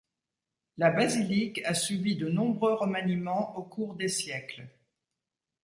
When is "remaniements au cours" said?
2.73-3.93